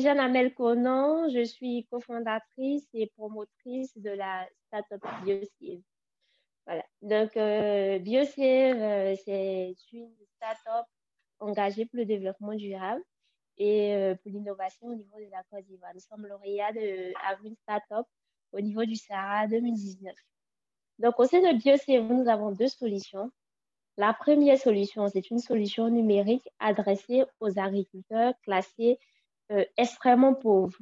[0.00, 5.82] suis Jeanne Amel Conan, je suis cofondatrice et promotrice de la startup BioSave.
[6.66, 6.84] Voilà.
[7.02, 10.86] Donc, euh, BioSave, euh, c'est une startup
[11.38, 13.02] engagée pour le développement durable
[13.58, 15.92] et euh, pour l'innovation au niveau de la Côte d'Ivoire.
[15.92, 18.06] Nous sommes lauréats de Avril Startup
[18.52, 20.14] au niveau du Sahara 2019.
[20.98, 23.30] Donc, au sein de BioSave, nous avons deux solutions.
[23.98, 28.98] La première solution, c'est une solution numérique adressée aux agriculteurs classés
[29.50, 30.78] euh, extrêmement pauvres.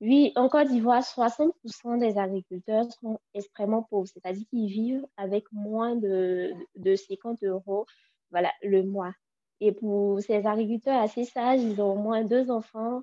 [0.00, 5.94] Oui, en Côte d'Ivoire, 60% des agriculteurs sont extrêmement pauvres, c'est-à-dire qu'ils vivent avec moins
[5.94, 7.86] de, de 50 euros
[8.30, 9.12] voilà, le mois.
[9.60, 13.02] Et pour ces agriculteurs assez sages, ils ont au moins deux enfants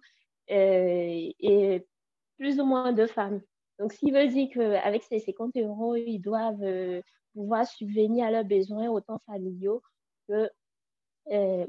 [0.50, 1.86] euh, et
[2.38, 3.42] plus ou moins deux femmes.
[3.80, 7.02] Donc, qui veut dire qu'avec ces 50 euros, ils doivent euh,
[7.34, 9.84] pouvoir subvenir à leurs besoins autant familiaux
[10.28, 10.50] que
[11.32, 11.68] euh,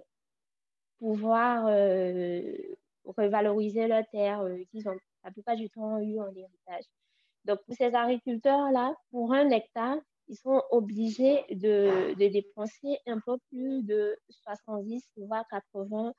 [0.98, 2.56] pouvoir euh,
[3.19, 6.84] revaloriser leurs terres qu'ils ont la plupart du temps eu en héritage.
[7.44, 13.83] Donc, pour ces agriculteurs-là, pour un hectare, ils sont obligés de, dépenser un peu plus
[13.83, 16.12] de 70, voire 80,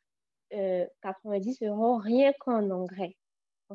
[1.02, 3.16] 90 euros rien qu'en engrais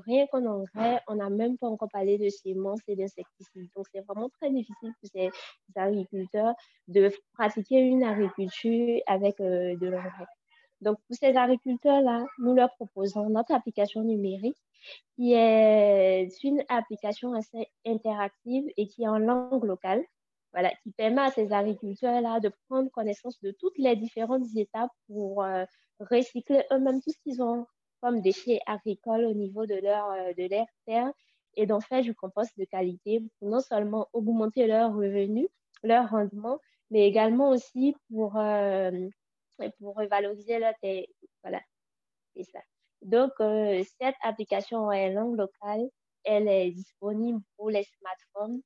[0.01, 3.71] rien qu'en engrais, on n'a même pas encore parlé de semences et d'insecticides.
[3.77, 5.31] Donc, c'est vraiment très difficile pour ces
[5.77, 6.55] agriculteurs
[6.89, 10.27] de pratiquer une agriculture avec euh, de l'engrais.
[10.81, 14.59] Donc, pour ces agriculteurs-là, nous leur proposons notre application numérique
[15.17, 20.05] qui est une application assez interactive et qui est en langue locale.
[20.53, 25.43] Voilà, qui permet à ces agriculteurs-là de prendre connaissance de toutes les différentes étapes pour
[25.43, 25.65] euh,
[25.99, 27.67] recycler eux-mêmes tout ce qu'ils ont
[28.01, 31.11] comme déchets agricoles au niveau de leur, euh, de leur terre
[31.57, 35.49] et d'en faire du compost de qualité pour non seulement augmenter leurs revenus,
[35.83, 39.09] leur rendement, mais également aussi pour, euh,
[39.79, 40.75] pour revaloriser leur.
[41.43, 41.61] Voilà,
[42.35, 42.61] c'est ça.
[43.03, 45.89] Donc, euh, cette application en langue locale,
[46.25, 48.63] elle est disponible pour les smartphones.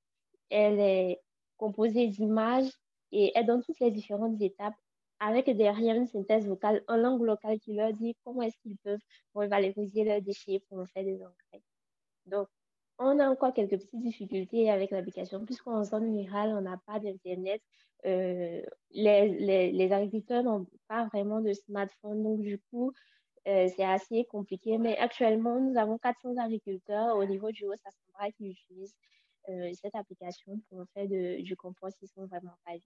[0.50, 1.20] Elle est
[1.56, 2.70] composée d'images
[3.12, 4.74] et elle donne toutes les différentes étapes
[5.20, 9.00] avec derrière une synthèse vocale en langue locale qui leur dit comment est-ce qu'ils peuvent
[9.34, 11.62] revaloriser leurs déchets pour en faire des engrais.
[12.26, 12.48] Donc,
[12.98, 17.62] on a encore quelques petites difficultés avec l'application, puisqu'en zone rurale, on n'a pas d'Internet.
[18.06, 22.92] Euh, les, agriculteurs n'ont pas vraiment de smartphone, donc du coup,
[23.46, 24.78] euh, c'est assez compliqué.
[24.78, 28.96] Mais actuellement, nous avons 400 agriculteurs au niveau du Haut-Sassambra qui utilisent
[29.48, 31.96] euh, cette application pour faire du compost.
[32.02, 32.82] Ils sont vraiment ravis.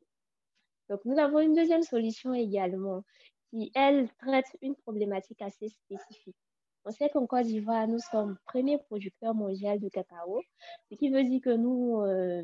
[0.91, 3.03] Donc, nous avons une deuxième solution également
[3.51, 6.37] qui, elle, traite une problématique assez spécifique.
[6.85, 10.43] On sait qu'en Côte d'Ivoire, nous sommes premier producteur mondial de cacao,
[10.91, 12.43] ce qui veut dire que nous, euh,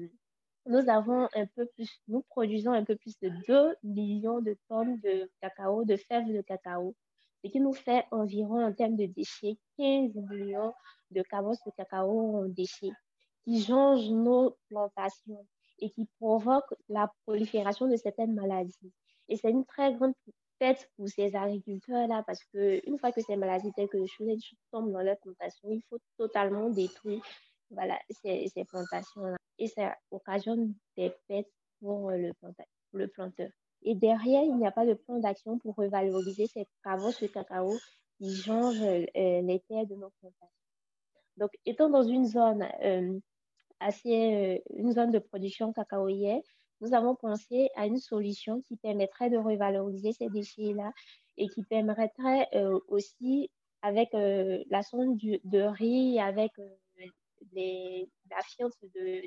[0.66, 6.40] nous produisons un peu plus de 2 millions de tonnes de cacao, de fèves de
[6.42, 6.94] cacao,
[7.42, 10.72] ce qui nous fait environ en termes de déchets 15 millions
[11.10, 12.92] de cabosses de cacao en déchets
[13.42, 15.46] qui changent nos plantations
[15.80, 18.92] et qui provoque la prolifération de certaines maladies.
[19.28, 20.14] Et c'est une très grande
[20.58, 24.36] perte pour ces agriculteurs-là parce qu'une fois que ces maladies telles que le choulet
[24.70, 27.22] tombent dans leur plantation, il faut totalement détruire
[28.22, 29.36] ces, plantations-là.
[29.58, 31.48] Et ça occasionne des pertes
[31.80, 32.32] pour le,
[32.92, 33.50] le planteur.
[33.82, 37.76] Et derrière, il n'y a pas de plan d'action pour revaloriser ces travaux sur cacao
[38.18, 40.48] qui changent euh, les terres de nos plantations.
[41.36, 43.18] Donc, étant dans une zone euh,
[43.78, 46.42] assez euh, une zone de production cacaoyer,
[46.80, 50.92] nous avons pensé à une solution qui permettrait de revaloriser ces déchets-là
[51.36, 53.50] et qui permettrait euh, aussi,
[53.82, 56.52] avec euh, la sonde de riz, avec
[57.52, 58.72] les, la fiente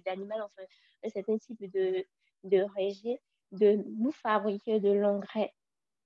[0.06, 0.68] d'animal, enfin
[1.04, 2.06] un certain type de,
[2.44, 3.20] de rejet,
[3.52, 5.54] de nous fabriquer de l'engrais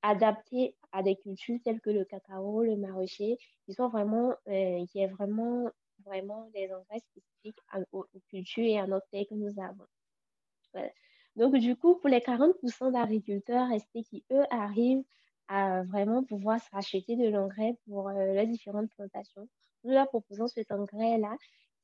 [0.02, 5.08] adapté à des cultures telles que le cacao, le maraîcher, qui sont vraiment, qui est
[5.08, 5.70] vraiment
[6.04, 7.60] vraiment des engrais spécifiques
[7.92, 9.88] aux, cultures et à notre terre que nous avons.
[11.36, 15.04] Donc, du coup, pour les 40% d'agriculteurs restés qui, eux, arrivent
[15.48, 19.48] à vraiment pouvoir s'acheter de l'engrais pour euh, les différentes plantations,
[19.84, 21.36] nous leur proposons cet engrais-là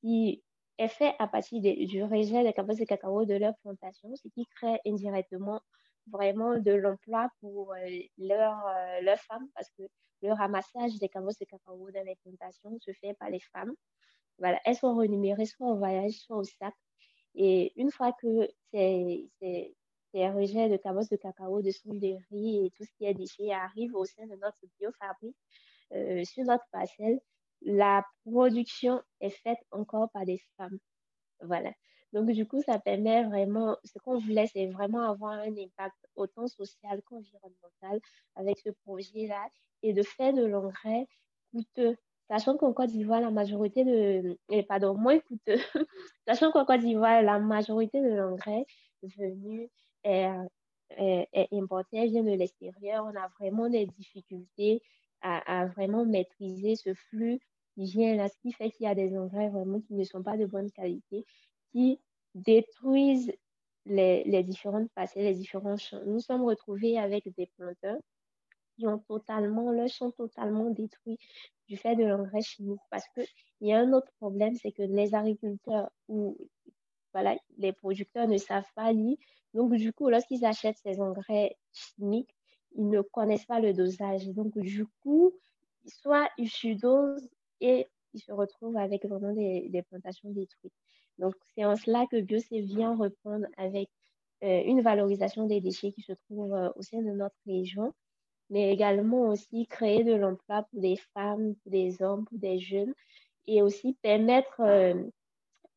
[0.02, 0.44] qui
[0.78, 4.46] est fait à partir du rejet des cabosses de cacao de leur plantation, ce qui
[4.56, 5.62] crée indirectement
[6.08, 7.78] vraiment de l'emploi pour euh,
[8.18, 8.64] leurs
[9.02, 9.84] leur femmes parce que
[10.24, 13.74] le ramassage des cabosses de cacao dans les plantations se fait par les femmes
[14.40, 16.74] voilà, elles sont renumérées soit au voyage, soit au sac.
[17.36, 19.30] Et une fois que ces,
[20.14, 23.52] rejets de cabosses de cacao, de soude de riz et tout ce qui est déchets
[23.52, 25.38] arrivent au sein de notre biofabrique
[25.94, 27.20] euh, sur notre parcelle,
[27.62, 30.80] la production est faite encore par des femmes.
[31.42, 31.72] Voilà.
[32.14, 36.48] Donc, du coup, ça permet vraiment, ce qu'on voulait, c'est vraiment avoir un impact autant
[36.48, 38.02] social qu'environnemental
[38.36, 39.48] avec ce projet-là
[39.82, 41.08] et de faire de l'engrais
[41.52, 41.98] coûteux
[42.32, 45.20] sachant qu'en Côte d'Ivoire, la majorité de, et pardon, moins
[46.28, 48.66] la majorité de l'engrais
[49.04, 49.70] venu
[50.06, 50.30] est,
[50.98, 54.82] est, importé, vient de l'extérieur, on a vraiment des difficultés
[55.22, 57.40] à, à, vraiment maîtriser ce flux
[57.76, 60.24] qui vient là, ce qui fait qu'il y a des engrais vraiment qui ne sont
[60.24, 61.26] pas de bonne qualité,
[61.74, 62.00] qui
[62.34, 63.34] détruisent
[63.86, 66.02] les, les différentes parcelles, les différents champs.
[66.06, 68.00] Nous sommes retrouvés avec des planteurs
[68.76, 71.18] qui ont totalement, leurs champs totalement détruits
[71.68, 72.82] du fait de l'engrais chimique.
[72.90, 73.26] Parce qu'il
[73.68, 76.38] y a un autre problème, c'est que les agriculteurs ou
[77.14, 79.18] voilà, les producteurs ne savent pas lire.
[79.54, 82.34] Donc, du coup, lorsqu'ils achètent ces engrais chimiques,
[82.76, 84.28] ils ne connaissent pas le dosage.
[84.30, 85.34] Donc, du coup,
[85.86, 87.30] soit ils surdosent
[87.60, 90.74] et ils se retrouvent avec vraiment des, des plantations détruites.
[91.18, 93.90] Donc, c'est en cela que BioC vient reprendre avec
[94.44, 97.94] euh, une valorisation des déchets qui se trouvent euh, au sein de notre région,
[98.52, 102.94] mais également aussi créer de l'emploi pour des femmes, pour des hommes, pour des jeunes,
[103.48, 104.94] et aussi permettre euh,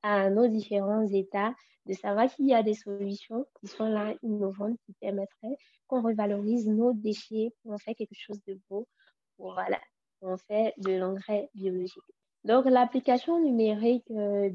[0.02, 1.54] à nos différents États
[1.86, 5.56] de savoir qu'il y a des solutions qui sont là, innovantes, qui permettraient
[5.86, 8.88] qu'on revalorise nos déchets, qu'on fait quelque chose de beau,
[9.36, 9.80] pour, voilà,
[10.20, 12.02] qu'on fait de l'engrais biologique.
[12.42, 14.50] Donc, l'application numérique euh,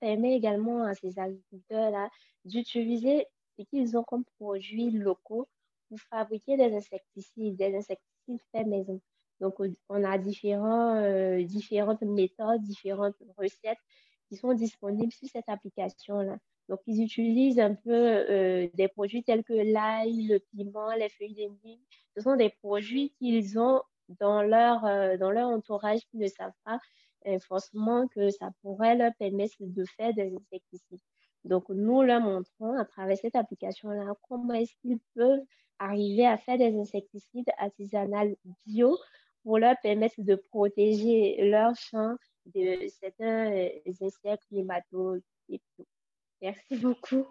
[0.00, 2.08] permet également à ces agriculteurs-là
[2.44, 3.26] d'utiliser
[3.58, 5.48] ce qu'ils ont comme produits locaux
[5.94, 9.00] pour fabriquer des insecticides, des insecticides faits maison.
[9.40, 9.54] Donc,
[9.88, 13.78] on a différents, euh, différentes méthodes, différentes recettes
[14.28, 16.38] qui sont disponibles sur cette application-là.
[16.68, 21.34] Donc, ils utilisent un peu euh, des produits tels que l'ail, le piment, les feuilles
[21.34, 21.70] de
[22.16, 23.82] Ce sont des produits qu'ils ont
[24.20, 26.78] dans leur, euh, dans leur entourage qui ne savent pas
[27.40, 31.00] forcément que ça pourrait leur permettre de faire des insecticides.
[31.44, 35.44] Donc, nous leur montrons à travers cette application-là comment est-ce qu'ils peuvent
[35.78, 38.36] arriver à faire des insecticides artisanaux
[38.66, 38.96] bio
[39.42, 43.68] pour leur permettre de protéger leur champ de certains euh,
[44.00, 44.46] insectes,
[45.76, 45.86] tout.
[46.40, 47.26] Merci beaucoup.